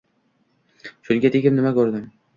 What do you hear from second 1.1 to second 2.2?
Shunga tegib, nima ko`rdim